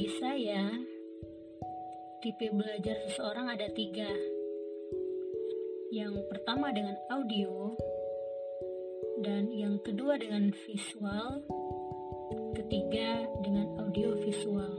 [0.00, 0.64] Bagi saya,
[2.24, 4.08] tipe belajar seseorang ada tiga.
[5.92, 7.76] Yang pertama dengan audio,
[9.20, 11.44] dan yang kedua dengan visual,
[12.56, 14.72] ketiga dengan audio visual.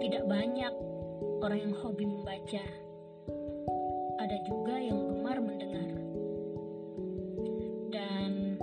[0.00, 0.72] Tidak banyak
[1.44, 2.64] orang yang hobi membaca,
[4.16, 6.00] ada juga yang gemar mendengar.
[7.92, 8.56] Dan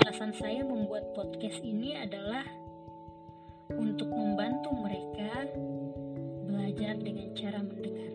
[0.00, 2.48] alasan saya membuat podcast ini adalah
[3.78, 5.46] untuk membantu mereka
[6.50, 8.12] belajar dengan cara mendengar.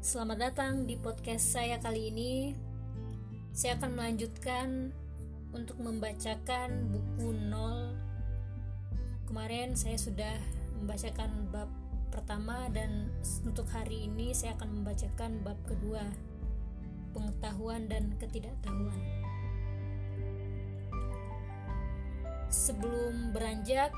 [0.00, 2.32] Selamat datang di podcast saya kali ini.
[3.52, 4.96] Saya akan melanjutkan
[5.52, 7.92] untuk membacakan buku nol.
[9.28, 10.36] Kemarin saya sudah
[10.80, 11.68] membacakan bab
[12.12, 13.08] pertama dan
[13.42, 16.04] untuk hari ini saya akan membacakan bab kedua,
[17.16, 19.00] pengetahuan dan ketidaktahuan.
[22.52, 23.90] Sebelum beranjak,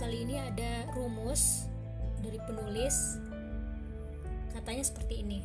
[0.00, 1.68] kali ini ada rumus
[2.24, 3.20] dari penulis
[4.50, 5.40] Katanya seperti ini.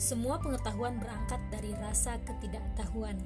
[0.00, 3.16] Semua pengetahuan berangkat dari rasa ketidaktahuan.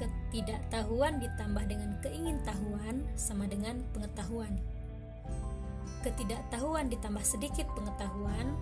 [0.00, 4.56] Ketidaktahuan ditambah dengan keingintahuan sama dengan pengetahuan.
[6.00, 8.56] Ketidaktahuan ditambah sedikit pengetahuan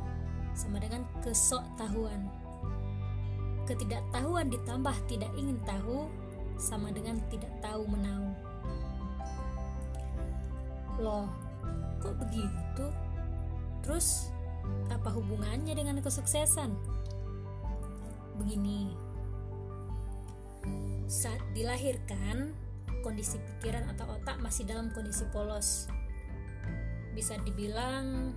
[0.58, 2.26] sama dengan kesoktahuan.
[3.70, 6.10] Ketidaktahuan ditambah tidak ingin tahu
[6.58, 8.34] sama dengan tidak tahu menau.
[10.98, 11.30] Loh,
[12.02, 12.86] kok begitu?
[13.86, 14.34] Terus,
[14.90, 16.74] apa hubungannya dengan kesuksesan?
[18.42, 18.90] Begini,
[21.08, 22.52] saat dilahirkan,
[23.00, 25.88] kondisi pikiran atau otak masih dalam kondisi polos.
[27.16, 28.36] Bisa dibilang,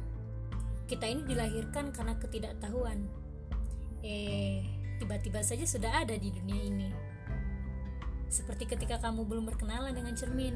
[0.88, 3.06] kita ini dilahirkan karena ketidaktahuan.
[4.02, 4.64] Eh,
[4.98, 6.90] tiba-tiba saja sudah ada di dunia ini.
[8.32, 10.56] Seperti ketika kamu belum berkenalan dengan cermin,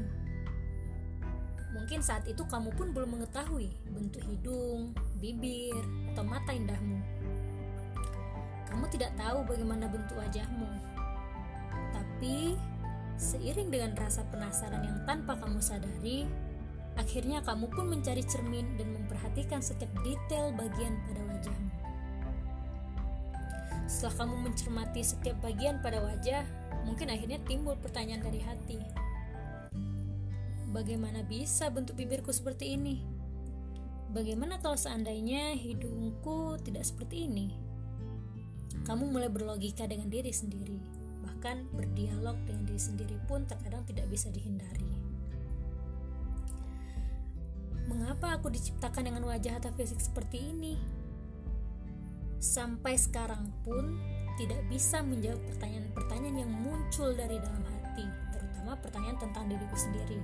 [1.76, 5.76] Mungkin saat itu kamu pun belum mengetahui bentuk hidung, bibir,
[6.08, 7.04] atau mata indahmu.
[8.64, 10.95] Kamu tidak tahu bagaimana bentuk wajahmu.
[12.16, 12.56] Tapi,
[13.20, 16.24] seiring dengan rasa penasaran yang tanpa kamu sadari,
[16.96, 21.70] akhirnya kamu pun mencari cermin dan memperhatikan setiap detail bagian pada wajahmu.
[23.84, 26.48] Setelah kamu mencermati setiap bagian pada wajah,
[26.88, 28.80] mungkin akhirnya timbul pertanyaan dari hati
[30.72, 33.04] Bagaimana bisa bentuk bibirku seperti ini?
[34.16, 37.52] Bagaimana kalau seandainya hidungku tidak seperti ini?
[38.88, 40.95] Kamu mulai berlogika dengan diri sendiri,
[41.46, 44.82] bahkan berdialog dengan diri sendiri pun terkadang tidak bisa dihindari.
[47.86, 50.74] Mengapa aku diciptakan dengan wajah atau fisik seperti ini?
[52.42, 53.94] Sampai sekarang pun
[54.34, 60.18] tidak bisa menjawab pertanyaan-pertanyaan yang muncul dari dalam hati, terutama pertanyaan tentang diriku sendiri.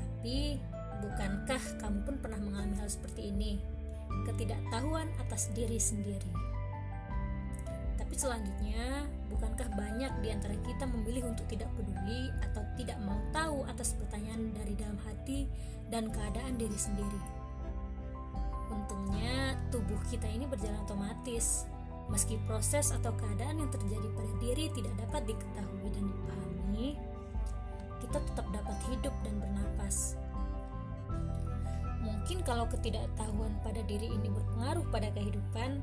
[0.00, 0.64] Tapi,
[1.04, 3.60] bukankah kamu pun pernah mengalami hal seperti ini?
[4.32, 6.43] Ketidaktahuan atas diri sendiri.
[8.14, 13.66] Tapi selanjutnya, bukankah banyak di antara kita memilih untuk tidak peduli atau tidak mau tahu
[13.66, 15.50] atas pertanyaan dari dalam hati
[15.90, 17.22] dan keadaan diri sendiri?
[18.70, 21.66] Untungnya, tubuh kita ini berjalan otomatis.
[22.06, 26.88] Meski proses atau keadaan yang terjadi pada diri tidak dapat diketahui dan dipahami,
[27.98, 30.14] kita tetap dapat hidup dan bernapas.
[31.98, 35.82] Mungkin kalau ketidaktahuan pada diri ini berpengaruh pada kehidupan,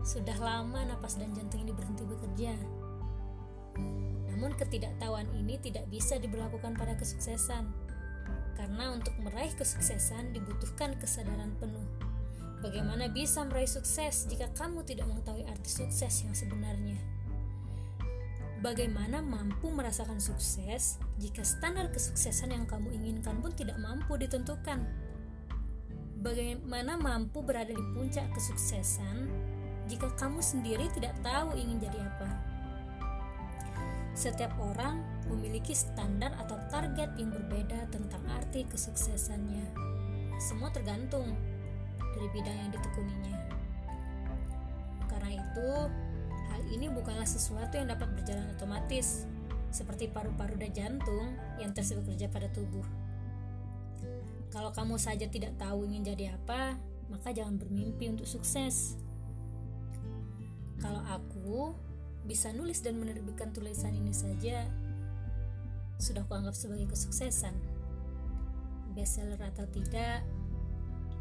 [0.00, 2.56] sudah lama napas dan jantung ini berhenti bekerja.
[4.32, 7.68] Namun ketidaktahuan ini tidak bisa diberlakukan pada kesuksesan.
[8.56, 11.84] Karena untuk meraih kesuksesan dibutuhkan kesadaran penuh.
[12.60, 17.00] Bagaimana bisa meraih sukses jika kamu tidak mengetahui arti sukses yang sebenarnya?
[18.60, 24.84] Bagaimana mampu merasakan sukses jika standar kesuksesan yang kamu inginkan pun tidak mampu ditentukan?
[26.20, 29.24] Bagaimana mampu berada di puncak kesuksesan
[29.90, 32.30] jika kamu sendiri tidak tahu ingin jadi apa?
[34.14, 39.66] Setiap orang memiliki standar atau target yang berbeda tentang arti kesuksesannya.
[40.38, 41.34] Semua tergantung
[41.98, 43.36] dari bidang yang ditekuninya.
[45.10, 45.70] Karena itu,
[46.50, 49.24] Hal ini bukanlah sesuatu yang dapat berjalan otomatis,
[49.70, 52.84] seperti paru-paru dan jantung yang terus bekerja pada tubuh.
[54.50, 56.74] Kalau kamu saja tidak tahu ingin jadi apa,
[57.06, 58.98] maka jangan bermimpi untuk sukses.
[60.80, 61.76] Kalau aku
[62.24, 64.64] bisa nulis dan menerbitkan tulisan ini saja,
[66.00, 67.52] sudah kuanggap sebagai kesuksesan.
[68.96, 70.24] Bestseller atau tidak,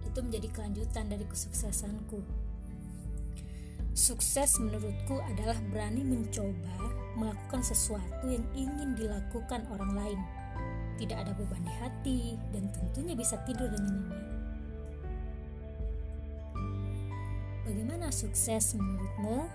[0.08, 2.24] itu menjadi kelanjutan dari kesuksesanku.
[3.94, 6.80] Sukses menurutku adalah berani mencoba
[7.20, 10.20] melakukan sesuatu yang ingin dilakukan orang lain.
[10.96, 12.20] Tidak ada beban di hati
[12.56, 14.29] dan tentunya bisa tidur dengan nyenyak.
[17.70, 19.46] Bagaimana sukses menurutmu?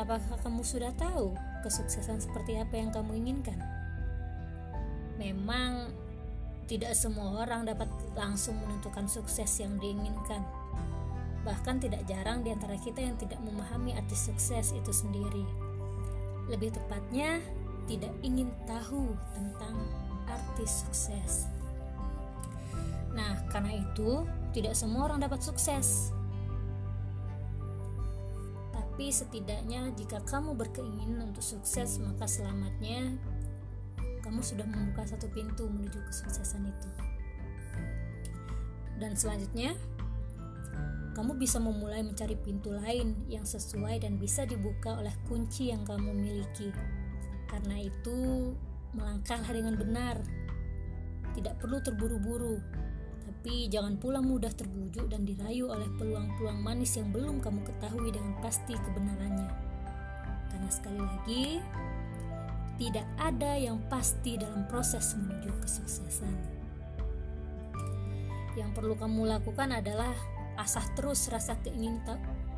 [0.00, 3.60] Apakah kamu sudah tahu kesuksesan seperti apa yang kamu inginkan?
[5.20, 5.92] Memang
[6.64, 10.40] tidak semua orang dapat langsung menentukan sukses yang diinginkan.
[11.44, 15.44] Bahkan tidak jarang di antara kita yang tidak memahami arti sukses itu sendiri.
[16.48, 17.44] Lebih tepatnya,
[17.84, 19.76] tidak ingin tahu tentang
[20.24, 21.52] arti sukses.
[23.12, 24.24] Nah, karena itu,
[24.56, 26.16] tidak semua orang dapat sukses.
[28.98, 33.14] Tapi setidaknya jika kamu berkeinginan untuk sukses, maka selamatnya
[34.26, 36.90] kamu sudah membuka satu pintu menuju kesuksesan itu.
[38.98, 39.78] Dan selanjutnya,
[41.14, 46.10] kamu bisa memulai mencari pintu lain yang sesuai dan bisa dibuka oleh kunci yang kamu
[46.18, 46.74] miliki.
[47.46, 48.50] Karena itu,
[48.98, 50.18] melangkahlah dengan benar.
[51.38, 52.58] Tidak perlu terburu-buru,
[53.38, 58.34] tapi jangan pula mudah terbujuk dan dirayu oleh peluang-peluang manis yang belum kamu ketahui dengan
[58.42, 59.46] pasti kebenarannya.
[60.50, 61.44] Karena sekali lagi,
[62.82, 66.34] tidak ada yang pasti dalam proses menuju kesuksesan.
[68.58, 70.18] Yang perlu kamu lakukan adalah
[70.58, 72.02] asah terus rasa keingin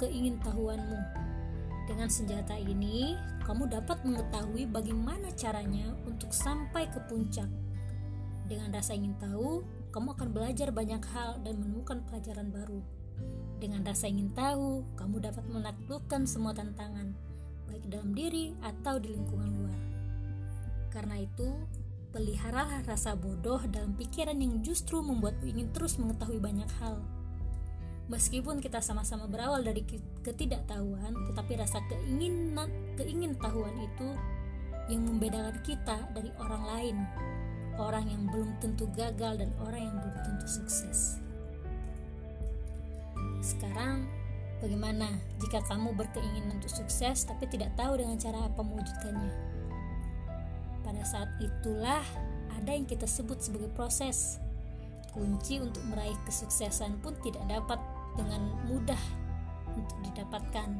[0.01, 1.01] keingintahuanmu.
[1.93, 7.53] Dengan senjata ini, kamu dapat mengetahui bagaimana caranya untuk sampai ke puncak.
[8.49, 12.81] Dengan rasa ingin tahu, kamu akan belajar banyak hal dan menemukan pelajaran baru.
[13.61, 17.13] Dengan rasa ingin tahu, kamu dapat menaklukkan semua tantangan,
[17.69, 19.79] baik dalam diri atau di lingkungan luar.
[20.95, 21.51] Karena itu,
[22.15, 27.03] peliharalah rasa bodoh dalam pikiran yang justru membuatmu ingin terus mengetahui banyak hal.
[28.11, 29.87] Meskipun kita sama-sama berawal dari
[30.27, 32.67] ketidaktahuan, tetapi rasa keinginan
[32.99, 34.09] keingintahuan itu
[34.91, 36.97] yang membedakan kita dari orang lain
[37.79, 41.21] orang yang belum tentu gagal dan orang yang belum tentu sukses.
[43.41, 44.05] Sekarang,
[44.59, 49.33] bagaimana jika kamu berkeinginan untuk sukses tapi tidak tahu dengan cara apa mewujudkannya?
[50.85, 52.05] Pada saat itulah
[52.57, 54.41] ada yang kita sebut sebagai proses.
[55.11, 57.81] Kunci untuk meraih kesuksesan pun tidak dapat
[58.15, 59.03] dengan mudah
[59.75, 60.71] untuk didapatkan.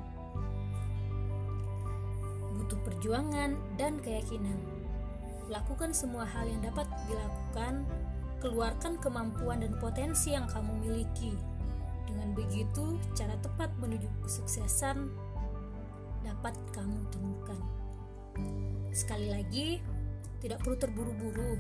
[2.61, 4.80] Butuh perjuangan dan keyakinan
[5.51, 7.83] lakukan semua hal yang dapat dilakukan,
[8.39, 11.35] keluarkan kemampuan dan potensi yang kamu miliki.
[12.07, 15.11] Dengan begitu, cara tepat menuju kesuksesan
[16.23, 17.61] dapat kamu temukan.
[18.95, 19.69] Sekali lagi,
[20.39, 21.59] tidak perlu terburu-buru.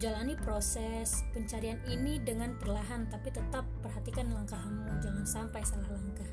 [0.00, 6.30] Jalani proses pencarian ini dengan perlahan, tapi tetap perhatikan langkahmu, jangan sampai salah langkah.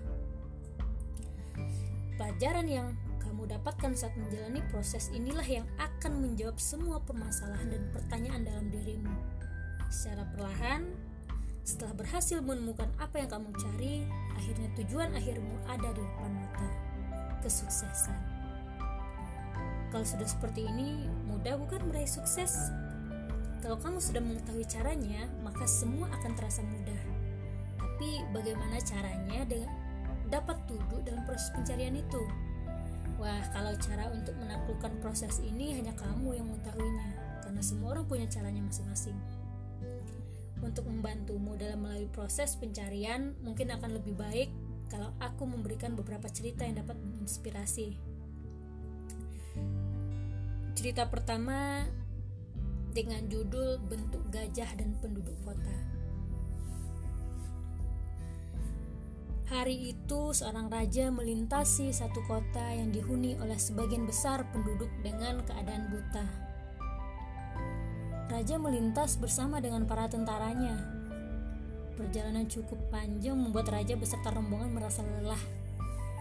[2.15, 2.87] Pelajaran yang
[3.49, 9.11] dapatkan saat menjalani proses inilah yang akan menjawab semua permasalahan dan pertanyaan dalam dirimu.
[9.89, 10.85] Secara perlahan,
[11.65, 14.05] setelah berhasil menemukan apa yang kamu cari,
[14.37, 16.69] akhirnya tujuan akhirmu ada di depan mata.
[17.41, 18.17] Kesuksesan.
[19.89, 22.69] Kalau sudah seperti ini, mudah bukan meraih sukses?
[23.65, 27.01] Kalau kamu sudah mengetahui caranya, maka semua akan terasa mudah.
[27.81, 29.73] Tapi bagaimana caranya dengan
[30.29, 32.48] dapat duduk dalam proses pencarian itu?
[33.19, 37.09] Wah, kalau cara untuk menaklukkan proses ini hanya kamu yang mengetahuinya,
[37.43, 39.19] karena semua orang punya caranya masing-masing.
[40.63, 44.47] Untuk membantumu dalam melalui proses pencarian, mungkin akan lebih baik
[44.87, 47.99] kalau aku memberikan beberapa cerita yang dapat menginspirasi.
[50.79, 51.83] Cerita pertama
[52.95, 55.98] dengan judul Bentuk Gajah dan Penduduk Kota.
[59.49, 65.89] Hari itu, seorang raja melintasi satu kota yang dihuni oleh sebagian besar penduduk dengan keadaan
[65.89, 66.21] buta.
[68.29, 70.77] Raja melintas bersama dengan para tentaranya.
[71.97, 75.41] Perjalanan cukup panjang membuat raja beserta rombongan merasa lelah,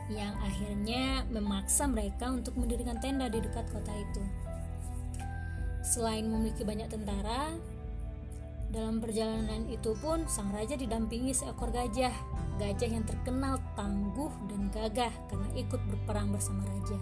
[0.09, 4.25] yang akhirnya memaksa mereka untuk mendirikan tenda di dekat kota itu.
[5.85, 7.53] Selain memiliki banyak tentara,
[8.73, 15.15] dalam perjalanan itu pun sang raja didampingi seekor gajah gajah yang terkenal tangguh dan gagah
[15.31, 16.99] karena ikut berperang bersama raja.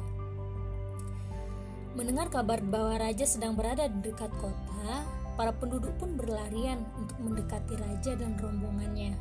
[1.96, 5.00] Mendengar kabar bahwa raja sedang berada di dekat kota,
[5.36, 9.16] para penduduk pun berlarian untuk mendekati raja dan rombongannya.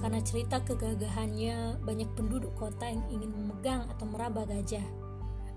[0.00, 4.84] Karena cerita kegagahannya, banyak penduduk kota yang ingin memegang atau meraba gajah,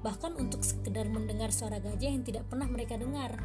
[0.03, 3.39] bahkan untuk sekedar mendengar suara gajah yang tidak pernah mereka dengar.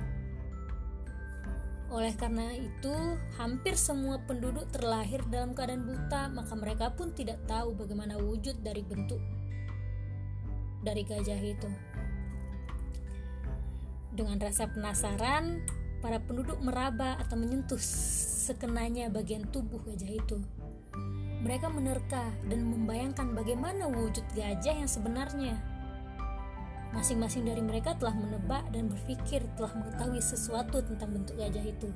[1.89, 2.95] Oleh karena itu,
[3.41, 8.85] hampir semua penduduk terlahir dalam keadaan buta, maka mereka pun tidak tahu bagaimana wujud dari
[8.85, 9.21] bentuk
[10.83, 11.71] dari gajah itu.
[14.15, 15.63] Dengan rasa penasaran,
[16.03, 20.39] para penduduk meraba atau menyentuh sekenanya bagian tubuh gajah itu.
[21.39, 25.55] Mereka menerka dan membayangkan bagaimana wujud gajah yang sebenarnya.
[26.97, 31.93] Masing-masing dari mereka telah menebak dan berpikir telah mengetahui sesuatu tentang bentuk gajah itu.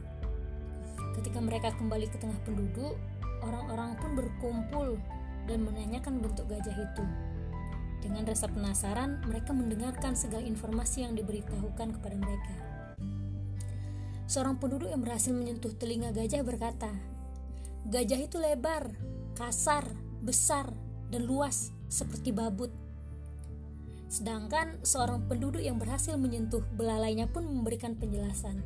[1.16, 3.00] Ketika mereka kembali ke tengah penduduk,
[3.40, 4.88] orang-orang pun berkumpul
[5.48, 7.04] dan menanyakan bentuk gajah itu.
[8.02, 12.54] Dengan rasa penasaran, mereka mendengarkan segala informasi yang diberitahukan kepada mereka.
[14.26, 16.90] Seorang penduduk yang berhasil menyentuh telinga gajah berkata,
[17.86, 18.90] "Gajah itu lebar,
[19.38, 19.86] kasar,
[20.24, 20.72] besar,
[21.14, 22.81] dan luas seperti babut."
[24.12, 28.60] Sedangkan seorang penduduk yang berhasil menyentuh belalainya pun memberikan penjelasan.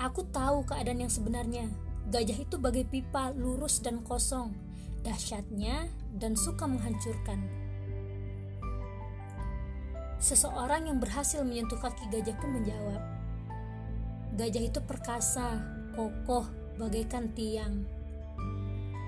[0.00, 1.68] Aku tahu keadaan yang sebenarnya.
[2.08, 4.56] Gajah itu bagai pipa, lurus dan kosong,
[5.04, 7.44] dahsyatnya dan suka menghancurkan.
[10.16, 13.02] Seseorang yang berhasil menyentuh kaki gajah pun menjawab,
[14.40, 15.60] "Gajah itu perkasa,
[15.92, 16.48] kokoh,
[16.80, 17.84] bagaikan tiang."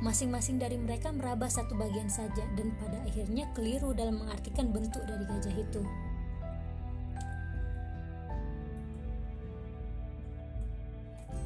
[0.05, 5.25] Masing-masing dari mereka meraba satu bagian saja dan pada akhirnya keliru dalam mengartikan bentuk dari
[5.25, 5.81] gajah itu.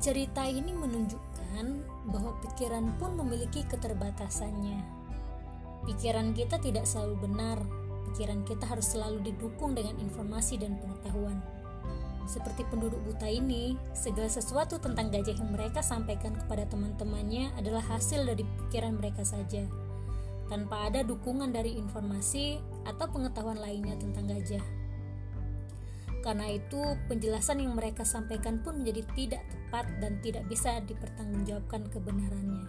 [0.02, 1.66] Cerita ini menunjukkan
[2.10, 4.82] bahwa pikiran pun memiliki keterbatasannya.
[5.86, 7.62] Pikiran kita tidak selalu benar,
[8.10, 11.38] pikiran kita harus selalu didukung dengan informasi dan pengetahuan.
[12.28, 18.28] Seperti penduduk buta ini, segala sesuatu tentang gajah yang mereka sampaikan kepada teman-temannya adalah hasil
[18.28, 19.64] dari pikiran mereka saja,
[20.52, 24.60] tanpa ada dukungan dari informasi atau pengetahuan lainnya tentang gajah.
[26.20, 32.68] Karena itu, penjelasan yang mereka sampaikan pun menjadi tidak tepat dan tidak bisa dipertanggungjawabkan kebenarannya.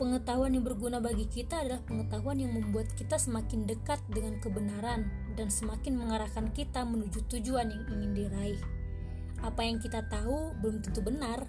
[0.00, 5.48] Pengetahuan yang berguna bagi kita adalah pengetahuan yang membuat kita semakin dekat dengan kebenaran dan
[5.48, 8.62] semakin mengarahkan kita menuju tujuan yang ingin diraih.
[9.42, 11.44] Apa yang kita tahu belum tentu benar,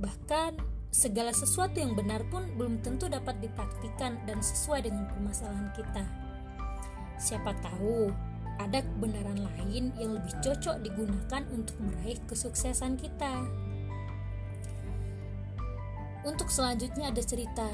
[0.00, 0.56] bahkan
[0.88, 6.04] segala sesuatu yang benar pun belum tentu dapat dipraktikkan dan sesuai dengan permasalahan kita.
[7.18, 8.08] Siapa tahu
[8.58, 13.46] ada kebenaran lain yang lebih cocok digunakan untuk meraih kesuksesan kita.
[16.26, 17.70] Untuk selanjutnya ada cerita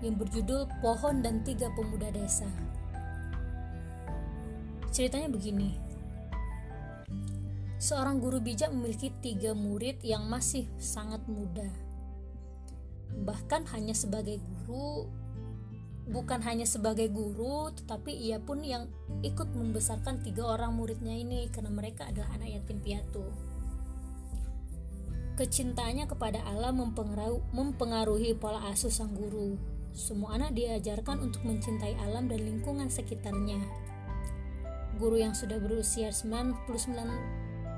[0.00, 2.48] yang berjudul Pohon dan Tiga Pemuda Desa.
[4.92, 5.72] Ceritanya begini.
[7.80, 11.64] Seorang guru bijak memiliki tiga murid yang masih sangat muda.
[13.24, 15.08] Bahkan hanya sebagai guru,
[16.12, 18.84] bukan hanya sebagai guru, tetapi ia pun yang
[19.24, 23.24] ikut membesarkan tiga orang muridnya ini karena mereka adalah anak yatim piatu.
[25.40, 26.68] Kecintaannya kepada Allah
[27.56, 29.56] mempengaruhi pola asuh sang guru.
[29.96, 33.88] Semua anak diajarkan untuk mencintai alam dan lingkungan sekitarnya
[35.02, 36.62] guru yang sudah berusia 99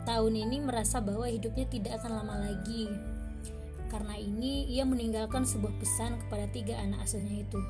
[0.05, 2.93] tahun ini merasa bahwa hidupnya tidak akan lama lagi.
[3.89, 7.61] Karena ini, ia meninggalkan sebuah pesan kepada tiga anak asuhnya itu.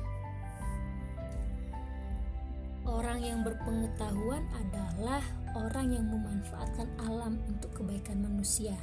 [2.83, 5.23] Orang yang berpengetahuan adalah
[5.55, 8.75] orang yang memanfaatkan alam untuk kebaikan manusia.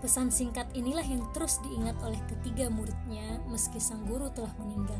[0.00, 4.98] Pesan singkat inilah yang terus diingat oleh ketiga muridnya meski sang guru telah meninggal.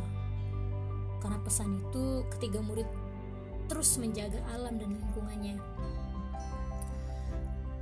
[1.19, 2.87] Karena pesan itu, ketiga murid
[3.73, 5.57] terus menjaga alam dan lingkungannya.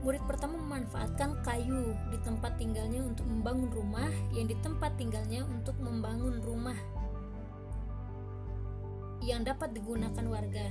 [0.06, 5.75] Murid pertama memanfaatkan kayu di tempat tinggalnya untuk membangun rumah, yang di tempat tinggalnya untuk
[5.82, 6.78] membangun rumah
[9.20, 10.70] yang dapat digunakan warga.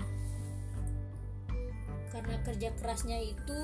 [2.09, 3.61] Karena kerja kerasnya itu,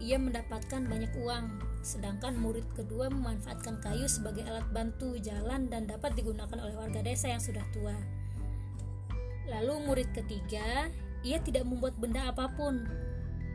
[0.00, 6.16] ia mendapatkan banyak uang, sedangkan murid kedua memanfaatkan kayu sebagai alat bantu jalan dan dapat
[6.16, 8.19] digunakan oleh warga desa yang sudah tua.
[9.50, 10.86] Lalu murid ketiga,
[11.26, 12.86] ia tidak membuat benda apa pun.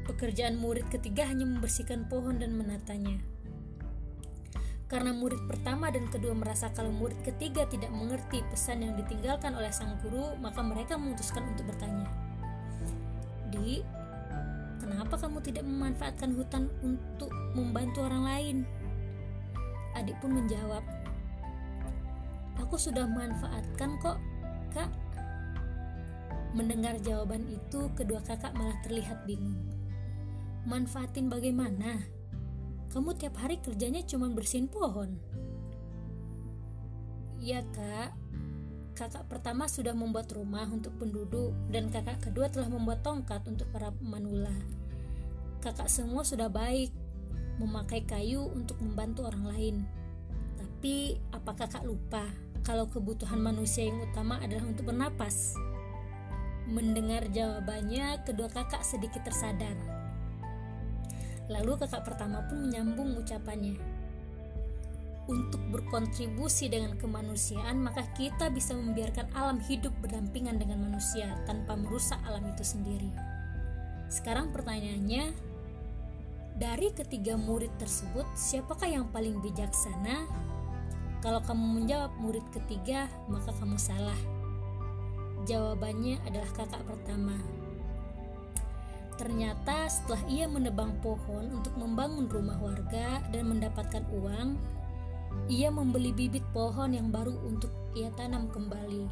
[0.06, 3.18] Pekerjaan murid ketiga hanya membersihkan pohon dan menatanya.
[4.86, 9.74] Karena murid pertama dan kedua merasa kalau murid ketiga tidak mengerti pesan yang ditinggalkan oleh
[9.74, 12.06] sang guru, maka mereka memutuskan untuk bertanya.
[13.50, 13.82] Di,
[14.78, 18.58] kenapa kamu tidak memanfaatkan hutan untuk membantu orang lain?
[19.98, 20.86] Adik pun menjawab,
[22.64, 24.18] Aku sudah memanfaatkan kok,
[24.72, 24.88] kak.
[26.56, 29.60] Mendengar jawaban itu, kedua kakak malah terlihat bingung.
[30.64, 32.00] Manfaatin bagaimana?
[32.96, 35.20] Kamu tiap hari kerjanya cuma bersihin pohon.
[37.44, 38.16] Ya kak,
[38.96, 43.92] kakak pertama sudah membuat rumah untuk penduduk dan kakak kedua telah membuat tongkat untuk para
[43.92, 44.56] pemanula.
[45.60, 46.94] kakak semua sudah baik
[47.60, 49.76] memakai kayu untuk membantu orang lain.
[50.56, 52.24] Tapi apakah kakak lupa
[52.64, 55.58] kalau kebutuhan manusia yang utama adalah untuk bernapas?
[56.66, 59.78] Mendengar jawabannya, kedua kakak sedikit tersadar.
[61.46, 63.78] Lalu kakak pertama pun menyambung ucapannya.
[65.26, 72.18] Untuk berkontribusi dengan kemanusiaan, maka kita bisa membiarkan alam hidup berdampingan dengan manusia tanpa merusak
[72.26, 73.10] alam itu sendiri.
[74.10, 75.34] Sekarang pertanyaannya,
[76.56, 80.30] dari ketiga murid tersebut, siapakah yang paling bijaksana?
[81.26, 84.18] Kalau kamu menjawab murid ketiga, maka kamu salah.
[85.46, 87.38] Jawabannya adalah kakak pertama.
[89.16, 94.60] Ternyata setelah ia menebang pohon untuk membangun rumah warga dan mendapatkan uang,
[95.48, 99.08] ia membeli bibit pohon yang baru untuk ia tanam kembali.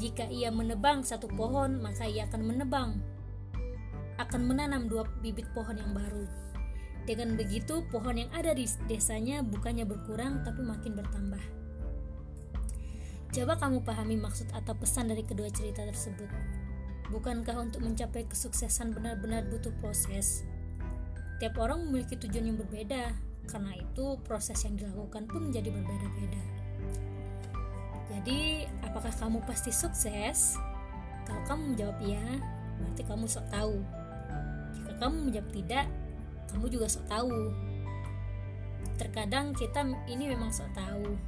[0.00, 2.98] Jika ia menebang satu pohon, maka ia akan menebang
[4.18, 6.26] akan menanam dua bibit pohon yang baru.
[7.04, 11.63] Dengan begitu, pohon yang ada di desanya bukannya berkurang tapi makin bertambah.
[13.34, 16.30] Coba kamu pahami maksud atau pesan dari kedua cerita tersebut.
[17.10, 20.46] Bukankah untuk mencapai kesuksesan benar-benar butuh proses?
[21.42, 23.10] Tiap orang memiliki tujuan yang berbeda,
[23.50, 26.42] karena itu proses yang dilakukan pun menjadi berbeda-beda.
[28.14, 30.54] Jadi, apakah kamu pasti sukses?
[31.26, 32.22] Kalau kamu menjawab iya,
[32.78, 33.82] berarti kamu sok tahu.
[34.78, 35.86] Jika kamu menjawab tidak,
[36.54, 37.34] kamu juga sok tahu
[38.94, 41.18] terkadang kita ini memang sok tahu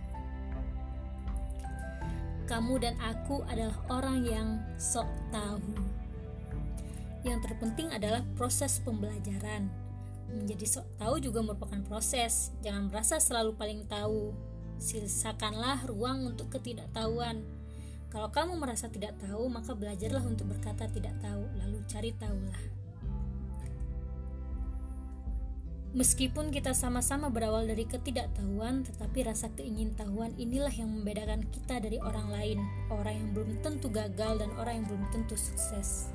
[2.46, 4.48] kamu dan aku adalah orang yang
[4.78, 5.60] sok tahu.
[7.26, 9.66] Yang terpenting adalah proses pembelajaran.
[10.30, 12.54] Menjadi sok tahu juga merupakan proses.
[12.62, 14.30] Jangan merasa selalu paling tahu.
[14.78, 17.42] Sisakanlah ruang untuk ketidaktahuan.
[18.14, 22.85] Kalau kamu merasa tidak tahu maka belajarlah untuk berkata tidak tahu lalu cari tahulah
[25.96, 32.28] Meskipun kita sama-sama berawal dari ketidaktahuan, tetapi rasa keingintahuan inilah yang membedakan kita dari orang
[32.28, 32.60] lain,
[32.92, 36.12] orang yang belum tentu gagal dan orang yang belum tentu sukses.